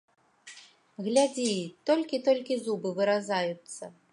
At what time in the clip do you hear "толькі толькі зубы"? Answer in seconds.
1.91-2.89